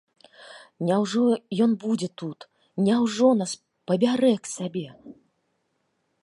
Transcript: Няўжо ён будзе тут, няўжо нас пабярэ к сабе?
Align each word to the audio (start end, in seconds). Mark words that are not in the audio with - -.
Няўжо 0.87 1.25
ён 1.65 1.75
будзе 1.83 2.09
тут, 2.21 2.39
няўжо 2.87 3.27
нас 3.43 3.51
пабярэ 3.93 4.33
к 4.43 4.53
сабе? 4.57 4.87